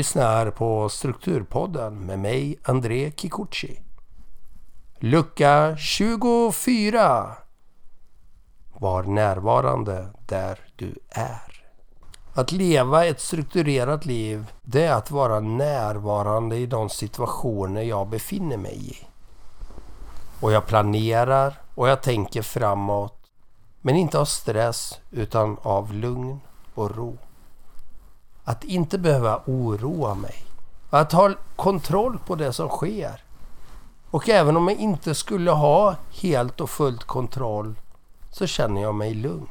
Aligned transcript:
Du 0.00 0.02
lyssnar 0.02 0.50
på 0.50 0.88
Strukturpodden 0.88 2.06
med 2.06 2.18
mig, 2.18 2.58
André 2.62 3.12
Kikuchi. 3.16 3.80
Lucka 4.98 5.76
24. 5.76 7.36
Var 8.72 9.02
närvarande 9.02 10.08
där 10.26 10.58
du 10.76 10.94
är. 11.08 11.64
Att 12.34 12.52
leva 12.52 13.06
ett 13.06 13.20
strukturerat 13.20 14.06
liv, 14.06 14.52
det 14.62 14.84
är 14.84 14.92
att 14.92 15.10
vara 15.10 15.40
närvarande 15.40 16.56
i 16.56 16.66
de 16.66 16.88
situationer 16.88 17.82
jag 17.82 18.08
befinner 18.08 18.56
mig 18.56 18.90
i. 18.90 19.06
Och 20.40 20.52
jag 20.52 20.66
planerar 20.66 21.60
och 21.74 21.88
jag 21.88 22.02
tänker 22.02 22.42
framåt. 22.42 23.26
Men 23.80 23.96
inte 23.96 24.18
av 24.18 24.24
stress 24.24 25.00
utan 25.10 25.56
av 25.62 25.92
lugn 25.94 26.40
och 26.74 26.96
ro. 26.96 27.18
Att 28.44 28.64
inte 28.64 28.98
behöva 28.98 29.40
oroa 29.46 30.14
mig. 30.14 30.44
Att 30.90 31.12
ha 31.12 31.34
kontroll 31.56 32.18
på 32.26 32.34
det 32.34 32.52
som 32.52 32.68
sker. 32.68 33.24
Och 34.10 34.28
även 34.28 34.56
om 34.56 34.68
jag 34.68 34.76
inte 34.76 35.14
skulle 35.14 35.50
ha 35.50 35.96
helt 36.10 36.60
och 36.60 36.70
fullt 36.70 37.04
kontroll 37.04 37.74
så 38.30 38.46
känner 38.46 38.82
jag 38.82 38.94
mig 38.94 39.14
lugn. 39.14 39.48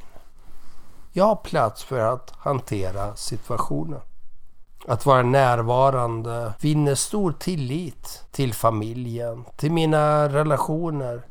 Jag 1.12 1.26
har 1.26 1.36
plats 1.36 1.84
för 1.84 2.00
att 2.00 2.34
hantera 2.38 3.16
situationen. 3.16 4.02
Att 4.88 5.06
vara 5.06 5.24
närvarande 5.24 6.54
vinner 6.60 6.96
stor 6.96 7.32
tillit 7.32 8.24
till 8.32 8.54
familjen, 8.54 9.46
till 9.58 9.72
mina 9.72 10.30
relationer, 10.30 11.22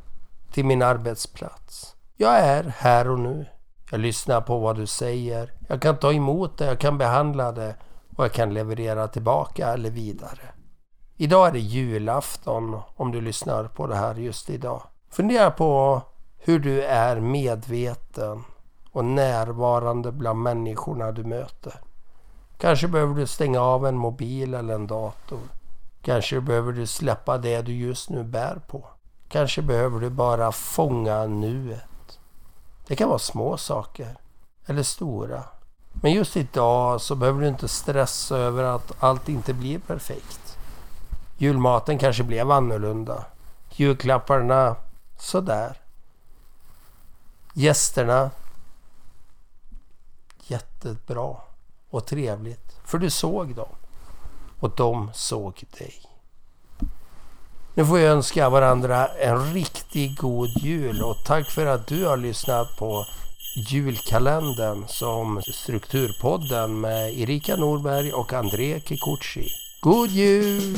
till 0.51 0.65
min 0.65 0.81
arbetsplats. 0.81 1.95
Jag 2.17 2.39
är 2.39 2.73
här 2.77 3.09
och 3.09 3.19
nu. 3.19 3.45
Jag 3.91 3.99
lyssnar 3.99 4.41
på 4.41 4.59
vad 4.59 4.75
du 4.75 4.87
säger. 4.87 5.53
Jag 5.67 5.81
kan 5.81 5.97
ta 5.97 6.13
emot 6.13 6.57
det, 6.57 6.65
jag 6.65 6.79
kan 6.79 6.97
behandla 6.97 7.51
det 7.51 7.75
och 8.15 8.23
jag 8.23 8.33
kan 8.33 8.53
leverera 8.53 9.07
tillbaka 9.07 9.67
eller 9.67 9.89
vidare. 9.89 10.53
Idag 11.17 11.47
är 11.47 11.51
det 11.51 11.59
julafton 11.59 12.81
om 12.95 13.11
du 13.11 13.21
lyssnar 13.21 13.63
på 13.63 13.87
det 13.87 13.95
här 13.95 14.15
just 14.15 14.49
idag. 14.49 14.83
Fundera 15.09 15.51
på 15.51 16.01
hur 16.37 16.59
du 16.59 16.83
är 16.83 17.19
medveten 17.19 18.43
och 18.91 19.05
närvarande 19.05 20.11
bland 20.11 20.41
människorna 20.41 21.11
du 21.11 21.23
möter. 21.23 21.73
Kanske 22.57 22.87
behöver 22.87 23.13
du 23.13 23.27
stänga 23.27 23.61
av 23.61 23.87
en 23.87 23.97
mobil 23.97 24.53
eller 24.53 24.75
en 24.75 24.87
dator. 24.87 25.39
Kanske 26.01 26.41
behöver 26.41 26.71
du 26.71 26.87
släppa 26.87 27.37
det 27.37 27.61
du 27.61 27.73
just 27.73 28.09
nu 28.09 28.23
bär 28.23 28.61
på. 28.67 28.87
Kanske 29.29 29.61
behöver 29.61 29.99
du 29.99 30.09
bara 30.09 30.51
fånga 30.51 31.25
nuet. 31.25 31.88
Det 32.89 32.95
kan 32.95 33.09
vara 33.09 33.19
små 33.19 33.57
saker 33.57 34.17
eller 34.65 34.83
stora. 34.83 35.43
Men 35.91 36.11
just 36.11 36.37
idag 36.37 37.01
så 37.01 37.15
behöver 37.15 37.41
du 37.41 37.47
inte 37.47 37.67
stressa 37.67 38.37
över 38.37 38.63
att 38.63 38.91
allt 38.99 39.29
inte 39.29 39.53
blir 39.53 39.79
perfekt. 39.79 40.57
Julmaten 41.37 41.97
kanske 41.97 42.23
blev 42.23 42.51
annorlunda. 42.51 43.25
Julklapparna 43.71 44.75
sådär. 45.19 45.77
Gästerna 47.53 48.31
jättebra 50.47 51.35
och 51.89 52.05
trevligt. 52.05 52.79
För 52.83 52.97
du 52.97 53.09
såg 53.09 53.55
dem. 53.55 53.75
Och 54.59 54.75
de 54.75 55.11
såg 55.13 55.63
dig. 55.77 56.08
Nu 57.79 57.85
får 57.85 57.99
jag 57.99 58.11
önska 58.11 58.49
varandra 58.49 59.07
en 59.07 59.53
riktigt 59.53 60.17
god 60.17 60.49
jul 60.61 61.01
och 61.01 61.23
tack 61.25 61.51
för 61.51 61.65
att 61.65 61.87
du 61.87 62.05
har 62.05 62.17
lyssnat 62.17 62.77
på 62.77 63.05
julkalendern 63.55 64.83
som 64.87 65.41
Strukturpodden 65.53 66.79
med 66.81 67.19
Erika 67.19 67.55
Norberg 67.55 68.13
och 68.13 68.33
André 68.33 68.81
Kikuchi. 68.85 69.47
God 69.81 70.09
jul! 70.09 70.77